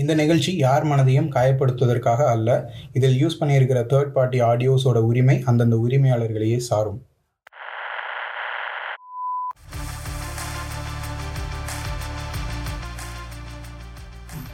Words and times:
இந்த 0.00 0.12
நிகழ்ச்சி 0.14 0.52
யார் 0.56 0.84
மனதையும் 0.84 1.32
காயப்படுத்துவதற்காக 1.34 2.20
அல்ல 2.34 2.50
இதில் 2.96 3.18
யூஸ் 3.22 3.40
பண்ணியிருக்கிற 3.40 3.80
தேர்ட் 3.92 4.14
பார்ட்டி 4.16 4.40
ஆடியோஸோட 4.50 5.00
உரிமை 5.10 5.36
அந்தந்த 5.50 5.76
உரிமையாளர்களையே 5.86 6.58
சாரும். 6.70 7.00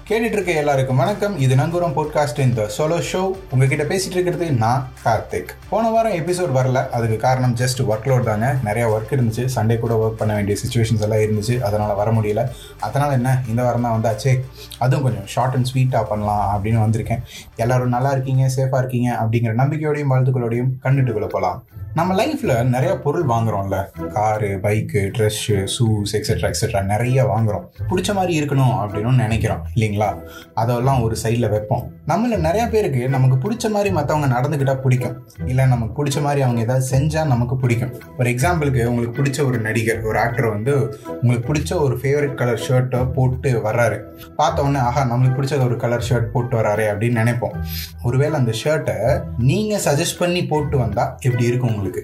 கேட்டுட்டு 0.09 0.33
இருக்க 0.33 0.53
எல்லாருக்கும் 0.53 0.97
வணக்கம். 0.97 1.39
இது 1.39 1.55
நங்கூரம் 1.55 1.93
பாட்காஸ்ட் 1.93 2.39
இந்த 2.39 2.71
சோலோ 2.79 3.03
ஷோ 3.13 3.31
உங்ககிட்ட 3.51 3.85
பேசிட்டு 3.85 4.11
இருக்கிறது 4.11 4.53
நான் 4.53 4.89
கார்த்திக். 5.05 5.49
போன 5.69 5.91
வாரம் 5.91 6.13
எபிசோட் 6.13 6.57
வரல. 6.57 6.89
அதுக்கு 6.89 7.17
காரணம் 7.17 7.57
ஜஸ்ட் 7.57 7.81
ஒர்க் 7.81 8.05
லோட் 8.05 8.23
தாங்க. 8.23 8.57
நிறைய 8.65 9.01
ஒர்க் 9.01 9.13
இருந்துச்சு. 9.13 9.49
சண்டே 9.55 9.79
கூட 9.79 10.07
ஒர்க் 10.07 10.19
பண்ண 10.19 10.35
வேண்டிய 10.35 10.57
சுச்சுவேஷன்ஸ் 10.67 11.01
எல்லாம் 11.01 11.19
இருந்துச்சு. 11.19 11.61
அதனால் 11.61 11.95
வர 11.95 12.11
முடியல. 12.11 12.49
அதனால் 12.81 13.11
என்ன? 13.11 13.43
இந்த 13.49 13.63
வாரம் 13.63 13.83
தான் 13.83 14.03
வந்தாச்சே. 14.03 14.41
அதுவும் 14.79 15.05
கொஞ்சம் 15.05 15.27
ஷார்ட் 15.27 15.55
அண்ட் 15.55 15.71
ஸ்வீட்டாக 15.75 16.05
பண்ணலாம் 16.05 16.65
அப்படின்னு 16.65 16.91
வந்திருக்கேன். 16.91 17.23
எல்லாரும் 17.57 17.89
நல்லா 17.89 18.11
இருக்கீங்க 18.11 18.51
சேஃபாக 18.57 18.79
இருக்கீங்க 18.79 19.19
அப்படிங்கிற 19.23 19.55
நம்பிக்கையோடையும் 19.63 20.11
வாழ்த்துக்களோடையும் 20.11 20.69
கண்டுட்டுக்குள்ள 20.83 21.21
போகலாம் 21.21 21.65
நம்ம 21.95 22.15
லைஃப்பில் 22.15 22.65
நிறைய 22.65 22.99
பொருள் 22.99 23.25
வாங்குறோம்ல. 23.27 24.09
Car 24.09 24.59
bike 24.63 25.01
dress 25.17 25.57
shoes 25.75 26.13
etcetera 26.13 26.51
etcetera 26.51 26.85
நிறைய 26.85 27.25
வாங்குறோம். 27.25 27.65
பிடிச்ச 27.89 28.15
மாதிரி 28.15 28.33
இருக்கணும் 28.41 28.77
அப்படின்னு 28.83 29.15
நினைக்கிறோம் 29.15 29.67
இல்லைங்களா? 29.75 30.09
அதெல்லாம் 30.55 31.03
ஒரு 31.03 31.17
சைடில் 31.23 31.51
வைப்போம். 31.51 31.93
நம்மள 32.09 32.39
நிறைய 32.39 32.69
பேருக்கு 32.69 33.09
நமக்கு 33.09 33.37
பிடிச்ச 33.45 33.71
மாதிரி 33.71 33.95
மற்றவங்க 33.95 34.29
நடந்துக்கிட்டா 34.37 34.75
பிடிக்கும். 34.75 35.29
இல்லை 35.47 35.67
நமக்கு 35.67 36.05
பிடிச்ச 36.05 36.23
மாதிரி 36.23 36.43
அவங்க 36.43 36.61
ஏதாவது 36.61 36.99
செஞ்சால் 36.99 37.27
நமக்கு 37.27 37.57
பிடிக்கும். 37.57 37.93
ஒரு 38.19 38.31
எக்ஸாம்பிளுக்கு 38.31 38.85
உங்களுக்கு 38.85 39.23
பிடிச்ச 39.23 39.47
ஒரு 39.47 39.59
நடிகர் 39.59 40.03
ஒரு 40.03 40.19
ஆக்டர் 40.19 40.47
வந்து 40.47 40.99
உங்களுக்கு 41.23 41.53
பிடிச்ச 41.53 41.81
ஒரு 41.81 41.97
ஃபேவரட் 41.97 42.35
கலர் 42.35 42.65
ஷர்ட்டை 42.69 43.13
போட்டு 43.13 43.53
வர்றாரு. 43.65 44.01
பார்த்த 44.37 44.63
உடனே 44.63 44.79
ஆஹா 44.79 45.05
நம்மளுக்கு 45.13 45.39
பிடிச்ச 45.41 45.65
ஒரு 45.65 45.77
கலர் 45.77 46.07
ஷர்ட் 46.09 46.33
போட்டு 46.33 46.57
வராரு 46.57 46.87
அப்படின்னு 46.93 47.21
நினைப்போம். 47.23 47.57
ஒருவேளை 48.03 48.35
அந்த 48.35 48.53
ஷர்ட்டை 48.65 48.99
நீங்கள் 49.39 49.81
சஜஸ்ட் 49.85 50.19
பண்ணி 50.19 50.47
போட்டு 50.47 50.79
வந்தால் 50.79 51.15
எப்படி 51.21 51.45
இருக்கும் 51.45 51.81
உங்களுக்கு 51.83 52.03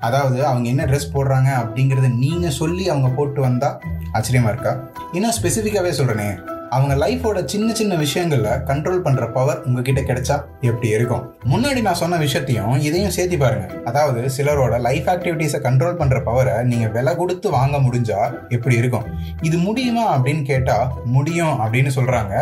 அதாவது 0.00 0.46
அவங்க 0.46 0.68
என்ன 0.68 0.84
ட்ரெஸ் 0.84 1.12
போடுறாங்க 1.12 1.50
அப்படிங்கிறத 1.58 2.14
நீங்கள் 2.14 2.50
சொல்லி 2.50 2.88
அவங்க 2.88 3.08
போட்டு 3.08 3.40
வந்தால் 3.40 3.78
ஆச்சரியமா 4.12 4.48
இருக்கா? 4.48 4.72
இன்னும் 5.12 5.36
ஸ்பெசிஃபிக்காகவே 5.42 5.92
சொல்கிறேனே 5.98 6.28
அவங்க 6.76 6.94
லைஃபோட 7.02 7.38
சின்ன 7.52 7.68
சின்ன 7.78 7.94
விஷயங்களில் 8.02 8.60
கண்ட்ரோல் 8.68 9.02
பண்ணுற 9.06 9.24
பவர் 9.32 9.58
உங்ககிட்ட 9.68 10.00
கிடைச்சா 10.00 10.36
எப்படி 10.68 10.88
இருக்கும்? 10.96 11.24
முன்னாடி 11.52 11.80
நான் 11.86 11.98
சொன்ன 12.02 12.18
விஷயத்தையும் 12.22 12.76
இதையும் 12.88 13.14
சேர்த்து 13.16 13.38
பாருங்க. 13.38 13.66
அதாவது 13.84 14.20
சிலரோட 14.36 14.74
லைஃப் 14.86 15.08
ஆக்டிவிட்டீஸை 15.14 15.58
கண்ட்ரோல் 15.66 15.98
பண்ணுற 16.00 16.18
பவரை 16.28 16.54
நீங்கள் 16.70 16.90
விலை 16.90 17.12
கொடுத்து 17.16 17.50
வாங்க 17.56 17.78
முடிஞ்சா 17.86 18.20
எப்படி 18.48 18.76
இருக்கும்? 18.76 19.06
இது 19.48 19.58
முடியுமா 19.66 20.04
அப்படின்னு 20.16 20.44
கேட்டால் 20.52 20.86
முடியும் 21.16 21.60
அப்படின்னு 21.64 21.92
சொல்கிறாங்க 21.98 22.34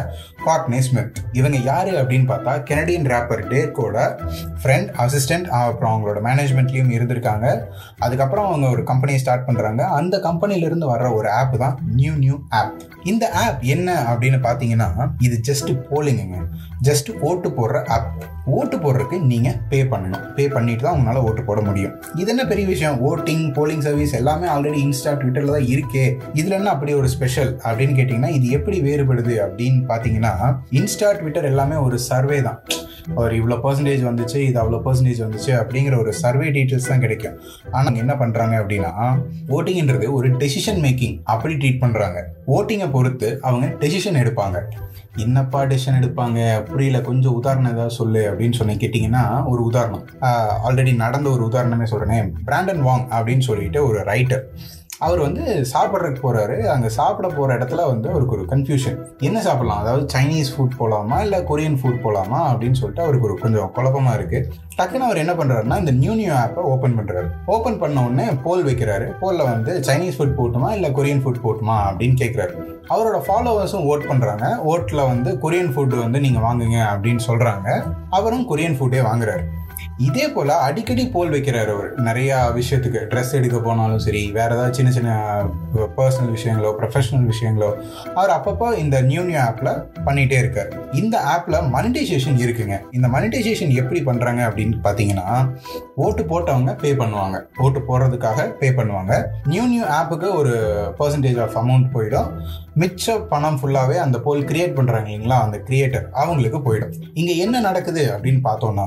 பாக் 0.44 0.68
நேஸ்மித் 0.74 1.18
இவங்க 1.32 1.58
யாரு 1.70 1.92
அப்படின்னு 2.02 2.28
பார்த்தா 2.32 2.54
கெனடியன் 2.70 3.08
ரேப்பர் 3.14 3.44
டேக்கோட 3.52 3.96
ஃப்ரெண்ட் 4.62 4.92
அசிஸ்டன்ட் 5.06 5.48
அப்புறம் 5.62 5.92
அவங்களோட 5.94 6.22
மேனேஜ்மெண்ட்லேயும் 6.28 6.94
இருந்திருக்காங்க. 6.98 7.46
அதுக்கப்புறம் 7.98 8.48
அவங்க 8.50 8.68
ஒரு 8.68 8.84
கம்பெனியை 8.92 9.20
ஸ்டார்ட் 9.24 9.46
பண்ணுறாங்க 9.48 9.82
அந்த 9.98 10.16
கம்பெனிலேருந்து 10.28 10.92
வர்ற 10.92 11.08
ஒரு 11.18 11.30
ஆப் 11.40 11.58
தான் 11.58 11.76
நியூ 12.00 12.14
நியூ 12.24 12.38
ஆப் 12.60 12.72
இந்த 13.04 13.24
ஆப் 13.44 13.60
என்ன 13.74 13.90
அப்படின்னு 14.20 14.38
பார்த்தீங்கன்னா 14.46 14.88
இது 15.26 15.36
ஜஸ்ட் 15.48 15.70
போலிங்குங்க 15.90 16.38
ஜஸ்ட் 16.88 17.08
ஓட்டு 17.28 17.48
போடுற 17.56 17.78
ஆப் 17.94 18.08
ஓட்டு 18.58 18.76
போடுறதுக்கு 18.76 19.16
நீங்கள் 19.30 19.56
பே 19.70 19.78
பண்ணணும். 19.90 20.22
பே 20.36 20.44
பண்ணிட்டு 20.48 20.84
தான் 20.84 20.96
உங்களால் 20.98 21.26
ஓட்டு 21.28 21.42
போட 21.48 21.60
முடியும். 21.66 21.92
இது 22.20 22.28
என்ன 22.34 22.44
பெரிய 22.52 22.66
விஷயம்? 22.66 22.96
ஓட்டிங் 23.10 23.44
போலிங் 23.56 23.84
சர்வீஸ் 23.86 24.14
எல்லாமே 24.20 24.46
ஆல்ரெடி 24.54 24.78
இன்ஸ்டா 24.86 25.12
ட்விட்டரில் 25.20 25.54
தான் 25.56 25.68
இருக்கே. 25.74 26.04
இதில் 26.40 26.58
என்ன 26.58 26.70
அப்படி 26.70 26.94
ஒரு 27.00 27.08
ஸ்பெஷல் 27.16 27.52
அப்படின்னு 27.66 27.96
கேட்டிங்கன்னா 27.98 28.32
இது 28.38 28.48
எப்படி 28.58 28.78
வேறுபடுது 28.88 29.36
அப்படின்னு 29.46 29.82
பார்த்தீங்கன்னா 29.92 30.32
இன்ஸ்டா 30.80 31.10
ட்விட்டர் 31.20 31.50
எல்லாமே 31.52 31.78
ஒரு 31.86 31.98
சர்வே 32.10 32.40
தான். 32.48 32.60
ஒரு 33.20 33.34
இவ்வளோ 33.40 33.56
பர்சன்டேஜ் 33.64 34.02
வந்துச்சு 34.08 34.38
இது 34.48 34.58
அவ்வளோ 34.62 34.80
பர்சன்டேஜ் 34.86 35.20
வந்துச்சு 35.26 35.52
அப்படிங்கிற 35.60 35.96
ஒரு 36.02 36.12
சர்வே 36.22 36.48
டீட்டெயில்ஸ் 36.56 36.90
தான் 36.92 37.04
கிடைக்கும். 37.04 37.36
ஆனால் 37.78 38.00
என்ன 38.02 38.14
பண்ணுறாங்க 38.22 38.54
அப்படின்னா 38.62 38.92
ஓட்டிங்ன்றது 39.56 40.08
ஒரு 40.18 40.30
டெசிஷன் 40.42 40.80
மேக்கிங் 40.86 41.16
அப்படி 41.34 41.54
ட்ரீட் 41.62 41.82
பண்ணுறாங்க 41.84 42.20
ஓட்டிங்கை 42.56 42.88
பொறுத்து 42.96 43.30
அவங்க 43.48 43.66
டெசிஷன் 43.84 44.20
எடுப்பாங்க. 44.22 44.58
என்னப்பா 45.24 45.60
டெசிஷன் 45.70 45.98
எடுப்பாங்க? 46.00 46.40
புரியல 46.70 46.98
கொஞ்சம் 47.08 47.36
உதாரணம் 47.38 47.72
ஏதாவது 47.74 47.98
சொல்லு 48.00 48.20
அப்படின்னு 48.30 48.58
சொல்லி 48.58 48.74
கேட்டிங்கன்னா 48.82 49.24
ஒரு 49.52 49.62
உதாரணம். 49.70 50.04
ஆல்ரெடி 50.66 50.92
நடந்த 51.04 51.28
ஒரு 51.36 51.42
உதாரணமே 51.50 51.88
சொல்கிறேனே 51.92 52.20
பிராண்டன் 52.48 52.84
வாங் 52.88 53.06
அப்படின்னு 53.16 53.46
சொல்லிட்டு 53.48 53.80
ஒரு 53.88 54.00
ரைட்டர் 54.10 54.44
அவர் 55.06 55.20
வந்து 55.26 55.42
சாப்பிட்றதுக்கு 55.72 56.22
போகிறாரு 56.24 56.56
அங்கே 56.72 56.88
சாப்பிட 56.96 57.26
போகிற 57.36 57.56
இடத்துல 57.58 57.84
வந்து 57.90 58.08
அவருக்கு 58.12 58.36
ஒரு 58.36 58.44
கன்ஃபியூஷன் 58.50 58.98
என்ன 59.28 59.38
சாப்பிட்லாம்? 59.46 59.82
அதாவது 59.82 60.04
சைனீஸ் 60.14 60.50
ஃபுட் 60.54 60.76
போகலாமா 60.80 61.18
இல்லை 61.26 61.38
கொரியன் 61.50 61.78
ஃபுட் 61.80 62.02
போகலாமா 62.06 62.40
அப்படின்னு 62.50 62.80
சொல்லிட்டு 62.80 63.04
அவருக்கு 63.04 63.28
ஒரு 63.28 63.36
கொஞ்சம் 63.44 63.70
குழப்பமாக 63.76 64.18
இருக்குது 64.18 64.58
டக்குன்னு 64.78 65.06
அவர் 65.06 65.22
என்ன 65.22 65.32
பண்ணுறாருன்னா 65.38 65.78
இந்த 65.78 65.92
நியூ 66.00 66.14
நியூ 66.20 66.32
ஆப்பை 66.42 66.64
ஓப்பன் 66.72 66.96
பண்ணுறாரு 66.98 67.28
ஓப்பன் 67.54 67.78
பண்ண 67.78 68.04
உடனே 68.08 68.26
போல் 68.44 68.66
வைக்கிறாரு. 68.68 69.06
போலில் 69.22 69.48
வந்து 69.52 69.72
சைனீஸ் 69.88 70.18
ஃபுட் 70.18 70.36
போட்டுமா? 70.40 70.68
இல்லை 70.76 70.90
கொரியன் 70.98 71.22
ஃபுட் 71.24 71.42
போட்டுமா? 71.46 71.78
அப்படின்னு 71.88 72.18
கேட்குறாரு 72.22 72.54
அவரோட 72.92 73.18
ஃபாலோவர்ஸும் 73.26 73.86
ஓட் 73.92 74.08
பண்ணுறாங்க 74.10 74.46
ஓட்டில் 74.72 75.08
வந்து 75.12 75.32
கொரியன் 75.44 75.72
ஃபுட் 75.74 75.96
வந்து 76.04 76.20
நீங்கள் 76.20 76.46
வாங்குங்க 76.46 76.78
அப்படின்னு 76.92 77.24
சொல்கிறாங்க 77.28 77.68
அவரும் 78.18 78.48
கொரியன் 78.52 78.78
ஃபுட்டே 78.78 79.02
வாங்குறாரு. 79.10 79.44
இதே 80.08 80.26
போல் 80.34 80.52
அடிக்கடி 80.66 81.04
போல் 81.14 81.32
வைக்கிறார் 81.34 81.70
அவர். 81.74 81.90
நிறையா 82.08 82.36
விஷயத்துக்கு 82.58 83.00
ட்ரெஸ் 83.12 83.34
எடுக்க 83.38 83.58
போனாலும் 83.58 84.02
சரி 84.06 84.22
வேறு 84.36 84.54
ஏதாவது 84.56 84.76
சின்ன 84.78 84.90
சின்ன 84.96 85.10
பர்சனல் 85.98 86.32
விஷயங்களோ 86.36 86.70
ப்ரொஃபஷனல் 86.80 87.26
விஷயங்களோ 87.32 87.70
அவர் 88.14 88.34
அப்பப்போ 88.36 88.68
இந்த 88.84 88.96
நியூ 89.10 89.22
நியூ 89.22 89.40
ஆப்பில் 89.48 89.72
பண்ணிகிட்டே 90.06 90.38
இருக்கார். 90.42 90.70
இந்த 91.00 91.16
ஆப்பில் 91.34 91.58
மனிடைசேஷன் 91.76 92.40
இருக்குங்க. 92.44 92.78
இந்த 92.92 93.08
மனிடைசேஷன் 93.08 93.74
எப்படி 93.80 94.02
பண்ணுறாங்க 94.08 94.40
அப்படின்னு 94.48 94.78
பார்த்தீங்கன்னா 94.86 95.28
ஓட்டு 96.04 96.22
போட்டவங்க 96.22 96.74
பே 96.82 96.92
பண்ணுவாங்க. 96.94 97.38
ஓட்டு 97.58 97.82
போடுறதுக்காக 97.88 98.48
பே 98.60 98.70
பண்ணுவாங்க. 98.70 99.12
நியூ 99.52 99.66
நியூ 99.66 99.84
ஆப்புக்கு 99.98 100.28
ஒரு 100.40 100.54
பர்சன்டேஜ் 100.98 101.40
ஆஃப் 101.44 101.56
அமௌண்ட் 101.62 101.88
போயிடும். 101.94 102.30
மிச்ச 102.80 103.14
பணம் 103.28 103.58
ஃபுல்லாகவே 103.60 103.96
அந்த 104.04 104.18
போல் 104.18 104.44
கிரியேட் 104.50 104.76
பண்ணுறாங்க 104.76 105.08
இல்லைங்களா? 105.10 105.38
அந்த 105.46 105.56
கிரியேட்டர் 105.68 106.04
அவங்களுக்கு 106.20 106.58
போயிடும். 106.66 106.92
இங்கே 107.14 107.34
என்ன 107.36 107.60
நடக்குது 107.60 108.02
அப்படின்னு 108.14 108.40
பார்த்தோம்னா 108.48 108.86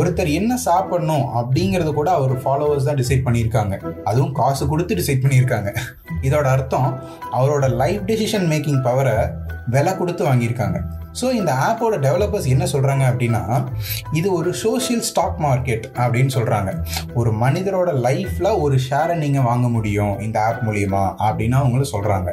ஒருத்தர் 0.00 0.30
என்ன 0.32 0.52
சாப்பிடணும் 0.66 1.26
அப்படிங்கிறது 1.40 1.92
கூட 1.98 2.10
அவர் 2.18 2.34
ஃபாலோவர்ஸ் 2.42 2.88
தான் 2.88 3.00
டிசைட் 3.00 3.26
பண்ணியிருக்காங்க. 3.26 3.74
அதுவும் 4.04 4.34
காசு 4.40 4.66
கொடுத்து 4.72 4.98
டிசைட் 5.00 5.24
பண்ணியிருக்காங்க. 5.24 5.70
இதோட 6.22 6.46
அர்த்தம் 6.54 6.90
அவரோட 7.32 7.68
லைஃப் 7.82 8.02
டெசிஷன் 8.06 8.48
மேக்கிங் 8.52 8.82
பவரை 8.88 9.16
விலை 9.66 9.96
கொடுத்து 9.96 10.24
வாங்கியிருக்காங்க. 10.26 10.78
ஸோ 11.12 11.26
இந்த 11.32 11.52
ஆப்போட 11.52 11.94
டெவலப்பர்ஸ் 12.06 12.48
என்ன 12.48 12.64
சொல்கிறாங்க 12.64 13.04
அப்படின்னா 13.10 13.42
இது 14.12 14.32
ஒரு 14.32 14.54
சோஷியல் 14.54 15.04
ஸ்டாக் 15.10 15.38
மார்க்கெட் 15.46 15.86
அப்படின்னு 16.02 16.32
சொல்கிறாங்க 16.36 16.70
ஒரு 17.14 17.32
மனிதரோட 17.32 17.90
லைஃப்பில் 18.06 18.50
ஒரு 18.58 18.76
ஷேரை 18.88 19.16
நீங்கள் 19.18 19.42
வாங்க 19.42 19.68
முடியும் 19.68 20.14
இந்த 20.20 20.40
ஆப் 20.40 20.62
மூலியமா 20.66 21.02
அப்படின்னு 21.26 21.56
அவங்களும் 21.60 21.92
சொல்கிறாங்க 21.94 22.28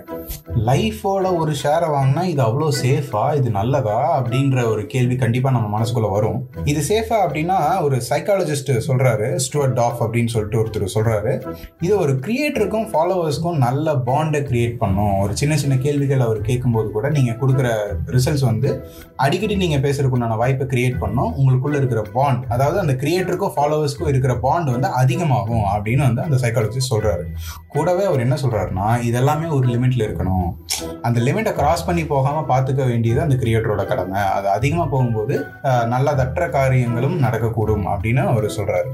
லைஃபோட 0.70 1.26
ஒரு 1.38 1.54
ஷேரை 1.64 1.88
வாங்கினா 1.96 2.24
இது 2.24 2.42
அவ்வளோ 2.42 2.68
சேஃபா 2.84 3.24
இது 3.40 3.50
நல்லதா? 3.50 3.98
அப்படின்ற 4.18 4.58
ஒரு 4.72 4.86
கேள்வி 4.86 5.16
கண்டிப்பாக 5.16 5.56
நம்ம 5.56 5.68
மனசுக்குள்ளே 5.76 6.10
வரும். 6.16 6.40
இது 6.72 6.82
சேஃபா 6.90 7.18
அப்படின்னா 7.26 7.58
ஒரு 7.82 7.98
சைக்காலஜிஸ்ட் 8.10 8.72
சொல்கிறாரு 8.88 9.28
ஸ்டுவர்ட் 9.46 9.74
டாஃப் 9.74 10.02
அப்படின்னு 10.06 10.34
சொல்லிட்டு 10.34 10.60
ஒருத்தர் 10.62 10.96
சொல்கிறாரு 10.96 11.34
இது 11.82 11.94
ஒரு 11.98 12.14
கிரியேட்டருக்கும் 12.26 12.88
ஃபாலோவர்ஸ்க்கும் 12.94 13.60
நல்ல 13.68 13.96
பாண்டை 14.10 14.42
கிரியேட் 14.50 14.78
பண்ணும். 14.84 15.16
ஒரு 15.24 15.36
சின்ன 15.36 15.58
சின்ன 15.58 15.78
கேள்விகள் 15.86 16.26
அவர் 16.28 16.42
கேட்கும்போது 16.42 16.92
கூட 16.92 17.10
நீங்கள் 17.10 17.40
கொடுக்குற 17.42 17.70
ரிசல்ட்ஸ் 18.18 18.48
வந்து 18.52 18.67
அடிக்கடி 19.16 19.56
நீங்கள் 19.64 19.84
பேசுறதுக்குண்டான 19.86 20.38
வாய்ப்பை 20.38 20.68
கிரியேட் 20.74 21.02
பண்ணோம். 21.04 21.32
உங்களுக்குள்ள 21.40 21.76
இருக்கிற 21.82 22.02
பாண்ட் 22.18 22.44
அதாவது 22.56 22.80
அந்த 22.80 22.94
கிரியேட்டருக்கும் 23.04 23.56
ஃபாலோவர்ஸ்க்கும் 23.56 24.12
இருக்கிற 24.14 24.36
பாண்ட் 24.46 24.72
வந்து 24.76 24.90
அதிகமாகும் 25.02 25.66
அப்படின்னு 25.76 26.06
வந்து 26.10 26.26
அந்த 26.28 26.40
சைக்காலஜிஸ்ட் 26.44 26.94
சொல்கிறாரு 26.94 27.26
கூடவே 27.68 28.04
அவர் 28.04 28.26
என்ன 28.26 28.36
சொல்கிறாருன்னா 28.44 28.88
இதெல்லாமே 29.10 29.48
ஒரு 29.58 29.68
லிமிட்டில் 29.68 30.06
இருக்கணும். 30.08 30.50
அந்த 31.08 31.20
லிமிட்டை 31.28 31.54
கிராஸ் 31.60 31.86
பண்ணி 31.88 32.04
போகாமல் 32.14 32.48
பார்த்துக்க 32.52 32.86
வேண்டியது 32.92 33.22
அந்த 33.26 33.38
கிரியேட்டரோட 33.44 33.86
கடமை. 33.92 34.22
அது 34.38 34.48
அதிகமாக 34.58 34.88
போகும்போது 34.94 35.36
நல்ல 35.94 36.16
தற்ற 36.22 36.50
காரியங்களும் 36.58 37.18
நடக்கக்கூடும் 37.26 37.86
அப்படின்னு 37.94 38.24
அவர் 38.32 38.48
சொல்கிறாரு 38.58 38.92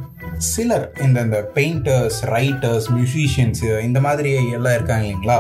சிலர் 0.52 0.86
இந்த 1.06 1.18
இந்த 1.28 1.40
பெயிண்டர்ஸ் 1.58 2.20
ரைட்டர்ஸ் 2.36 2.88
மியூசிஷியன்ஸ் 2.98 3.64
இந்த 3.88 4.00
மாதிரி 4.08 4.32
எல்லாம் 4.58 4.78
இருக்காங்க 4.78 5.06
இல்லைங்களா? 5.08 5.38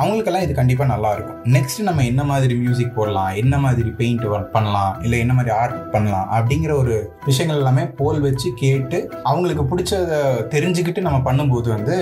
அவங்களுக்கெல்லாம் 0.00 0.46
இது 0.46 0.54
கண்டிப்பாக 0.60 0.88
நல்லா 0.94 1.10
இருக்கும். 1.16 1.38
நெக்ஸ்ட் 1.56 1.80
நம்ம 1.88 2.04
என்ன 2.12 2.22
மாதிரி 2.32 2.54
மியூசிக் 2.64 2.96
போடலாம்? 2.98 3.32
என்ன 3.42 3.54
மாதிரி 3.66 3.90
பெயிண்ட் 4.00 4.24
பெயிண்ட் 4.24 4.52
பண்ணலாம்? 4.56 4.94
இல்லை 5.06 5.18
என்ன 5.24 5.34
மாதிரி 5.38 5.52
ஆர்ட் 5.60 5.78
பண்ணலாம்? 5.94 6.26
அப்படிங்கிற 6.36 6.72
ஒரு 6.82 6.94
விஷயங்கள் 7.28 7.60
எல்லாமே 7.62 7.84
போல் 8.00 8.20
வச்சு 8.26 8.48
கேட்டு 8.62 8.98
அவங்களுக்கு 9.30 9.64
பிடிச்சத 9.70 10.20
தெரிஞ்சுக்கிட்டு 10.54 11.00
நம்ம 11.06 11.18
பண்ணும்போது 11.28 11.68
வந்து 11.76 11.96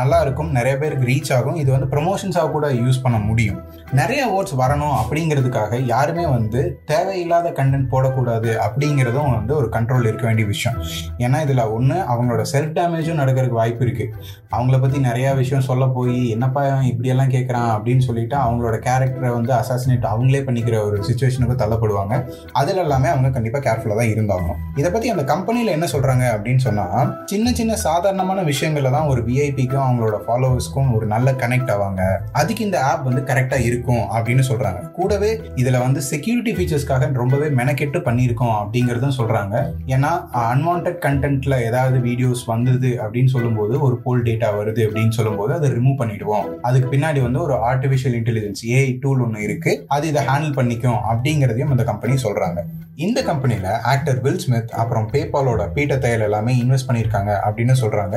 நல்லா 0.00 0.20
இருக்கும். 0.26 0.50
நிறைய 0.58 0.74
பேருக்கு 0.82 1.10
ரீச் 1.12 1.32
ஆகும். 1.38 1.58
இது 1.62 1.70
வந்து 1.76 1.90
ப்ரமோஷன்ஸாக 1.94 2.52
கூட 2.56 2.68
யூஸ் 2.82 3.04
பண்ண 3.06 3.18
முடியும். 3.30 3.58
நிறைய 3.92 4.20
அவார்ட்ஸ் 4.28 4.56
வரணும் 4.60 4.94
அப்படிங்கிறதுக்காக 5.00 5.80
யாருமே 5.86 6.26
வந்து 6.26 6.60
தேவையில்லாத 6.84 7.50
கண்டென்ட் 7.50 7.88
போடக்கூடாது 7.92 8.50
அப்படிங்கிறதும் 8.66 9.30
வந்து 9.36 9.52
ஒரு 9.56 9.68
கண்ட்ரோல் 9.72 10.08
இருக்க 10.10 10.26
வேண்டிய 10.26 10.46
விஷயம். 10.46 10.78
ஏன்னா 11.18 11.40
இதில் 11.42 11.64
ஒன்று 11.76 11.96
அவங்களோட 12.12 12.42
செல்ஃப் 12.52 12.74
டேமேஜும் 12.78 13.20
நடக்கிறதுக்கு 13.22 13.60
வாய்ப்பு 13.60 13.84
இருக்குது 13.84 14.12
அவங்கள 14.56 14.76
பற்றி 14.80 14.98
நிறையா 14.98 15.30
விஷயம் 15.36 15.66
சொல்ல 15.70 15.86
போய் 15.96 16.18
என்னப்பா 16.30 16.62
இப்படியெல்லாம் 16.90 17.32
கேட்குறான் 17.36 17.70
அப்படின்னு 17.76 18.04
சொல்லிட்டு 18.08 18.36
அவங்களோட 18.36 18.76
கேரக்டரை 18.86 19.32
வந்து 19.38 19.52
அசாசினேட் 19.60 20.06
அவங்களே 20.12 20.42
பண்ணிக்கிற 20.48 20.76
ஒரு 20.84 20.98
சுச்சுவேஷனுக்கு 21.08 21.56
தள்ளப்படுவாங்க. 21.62 22.14
அதில் 22.52 22.82
எல்லாமே 22.84 23.08
அவங்க 23.08 23.30
கண்டிப்பாக 23.30 23.64
கேர்ஃபுல்லாக 23.66 23.98
தான் 24.00 24.12
இருந்தாகணும். 24.14 24.58
இதை 24.76 24.90
பற்றி 24.90 25.08
அந்த 25.10 25.24
கம்பெனியில் 25.32 25.74
என்ன 25.76 25.86
சொல்கிறாங்க 25.92 26.24
அப்படின்னு 26.34 26.64
சொன்னால் 26.66 27.10
சின்ன 27.24 27.52
சின்ன 27.52 27.76
சாதாரணமான 27.86 28.42
விஷயங்களில் 28.42 28.96
தான் 28.96 29.10
ஒரு 29.12 29.20
விஐபிக்கும் 29.28 29.84
அவங்களோட 29.86 30.16
ஃபாலோவர்ஸ்க்கும் 30.26 30.92
ஒரு 30.96 31.06
நல்ல 31.14 31.28
கனெக்ட் 31.42 31.72
ஆவாங்க. 31.74 32.02
அதுக்கு 32.32 32.64
இந்த 32.64 32.78
ஆப் 32.90 33.04
வந்து 33.08 33.22
கரெக்ட் 33.30 33.47
கரெக்டாக 33.48 33.68
இருக்கும் 33.68 34.04
அப்படின்னு 34.16 34.44
சொல்கிறாங்க 34.48 34.80
கூடவே 34.92 35.30
இதில் 35.56 35.82
வந்து 35.84 36.00
செக்யூரிட்டி 36.02 36.52
ஃபீச்சர்ஸ்க்காக 36.56 37.10
ரொம்பவே 37.12 37.48
மெனக்கெட்டு 37.60 37.98
பண்ணியிருக்கோம் 37.98 38.54
அப்படிங்கிறதும் 38.58 39.16
சொல்கிறாங்க 39.18 39.54
ஏன்னா 39.86 40.10
அன்வான்ட் 40.44 40.90
கண்டென்ட்டில் 41.06 41.56
ஏதாவது 41.68 41.98
வீடியோஸ் 42.00 42.42
வந்தது 42.46 42.90
அப்படின்னு 43.02 43.32
சொல்லும்போது 43.34 43.74
ஒரு 43.80 43.96
போல் 44.04 44.26
டேட்டா 44.28 44.50
வருது 44.58 44.82
அப்படின்னு 44.86 45.16
சொல்லும்போது 45.18 45.54
அதை 45.54 45.70
ரிமூவ் 45.70 46.00
பண்ணிடுவோம். 46.00 46.46
அதுக்கு 46.62 46.88
பின்னாடி 46.88 47.22
வந்து 47.22 47.40
ஒரு 47.40 47.54
ஆர்டிஃபிஷியல் 47.70 48.16
இன்டெலிஜென்ஸ் 48.20 48.62
ஏஐ 48.74 48.90
டூல் 49.00 49.22
ஒன்று 49.22 49.46
இருக்குது 49.48 49.80
அது 49.88 50.06
இதை 50.08 50.22
ஹேண்டில் 50.22 50.56
பண்ணிக்கும் 50.56 51.00
அப்படிங்கிறதையும் 51.10 51.70
அந்த 51.70 51.84
கம்பெனி 51.84 52.16
சொல்கிறாங்க 52.26 52.60
இந்த 52.96 53.20
கம்பெனியில் 53.22 53.66
ஆக்டர் 53.90 54.16
வில் 54.22 54.40
ஸ்மித் 54.40 54.72
அப்புறம் 54.74 55.04
பேபாலோட 55.10 55.64
பீட்டர் 55.74 56.00
தையல் 56.00 56.20
எல்லாமே 56.20 56.52
இன்வெஸ்ட் 56.62 56.88
பண்ணியிருக்காங்க 56.88 57.32
அப்படின்னு 57.46 57.74
சொல்கிறாங்க 57.82 58.16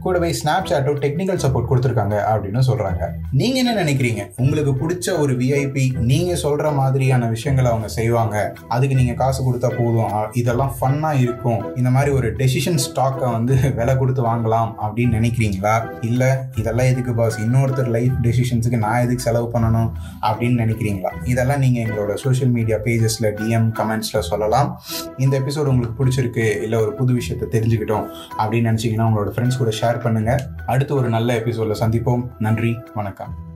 கூடவே 0.00 0.28
ஸ்னாப் 0.32 0.68
சாட்டும் 0.70 1.00
டெக்னிக்கல் 1.00 1.40
சப்போர்ட் 1.44 1.68
கொடுத்துருக்காங்க 1.70 2.16
அப்படின்னு 2.32 2.60
சொல்கிறாங்க 2.68 3.02
நீங்கள் 3.32 3.60
என்ன 3.62 3.72
நினைக்கிறீங்க? 3.82 4.22
உங்களுக்கு 4.36 4.69
பிடிச்ச 4.70 5.18
ஒரு 5.18 5.36
விஐபி 5.36 5.98
நீங்க 5.98 6.32
சொல்ற 6.42 6.74
மாதிரியான 6.74 7.26
விஷயங்களை 7.26 7.70
அவங்க 7.70 7.88
செய்வாங்க. 7.88 8.54
அதுக்கு 8.68 8.96
நீங்க 8.96 9.12
காசு 9.12 9.52
கொடுத்தா 9.52 9.70
போதும். 9.78 10.12
இதெல்லாம் 10.32 10.74
ஃபன்னா 10.80 11.20
இருக்கும். 11.20 11.76
இந்த 11.76 11.90
மாதிரி 11.90 12.10
ஒரு 12.10 12.32
டெசிஷன் 12.32 12.78
ஸ்டாக்கை 12.86 13.32
வந்து 13.32 13.56
விலை 13.78 13.96
கொடுத்து 13.96 14.26
வாங்கலாம் 14.26 14.72
அப்படின்னு 14.82 15.16
நினைக்கிறீங்களா? 15.18 15.88
இல்ல 16.00 16.48
இதெல்லாம் 16.56 16.86
எதுக்கு 16.86 17.14
பாஸ் 17.14 17.40
இன்னொருத்தர் 17.40 17.88
லைஃப் 17.88 18.12
டெசிஷன்ஸுக்கு 18.22 18.76
நான் 18.76 19.00
எதுக்கு 19.00 19.22
செலவு 19.22 19.50
பண்ணணும் 19.52 19.90
அப்படின்னு 20.22 20.58
நினைக்கிறீங்களா? 20.64 21.12
இதெல்லாம் 21.24 21.58
நீங்க 21.58 21.80
எங்களோட 21.80 22.14
சோஷியல் 22.14 22.52
மீடியா 22.52 22.76
பேஜஸ்ல 22.76 23.30
டிஎம் 23.40 23.70
கமெண்ட்ஸ்ல 23.78 24.18
சொல்லலாம். 24.18 24.80
இந்த 25.16 25.40
எபிசோடு 25.40 25.64
உங்களுக்கு 25.64 26.04
பிடிச்சிருக்கு 26.04 26.62
இல்ல 26.62 26.80
ஒரு 26.80 26.92
புது 26.92 27.12
விஷயத்தை 27.12 27.60
தெரிஞ்சுக்கிட்டோம் 27.60 28.08
அப்படின்னு 28.38 28.68
நினைச்சீங்கன்னா 28.70 29.08
உங்களோட 29.10 29.32
ஃப்ரெண்ட்ஸ் 29.34 29.58
கூட 29.58 29.70
ஷேர் 29.80 30.00
பண்ணுங்க. 30.00 30.48
அடுத்து 30.66 30.94
ஒரு 30.94 31.08
நல்ல 31.08 31.38
எபிசோட்ல 31.38 31.74
சந்திப்போம். 31.80 32.28
நன்றி 32.38 32.78
வணக்கம். 32.94 33.49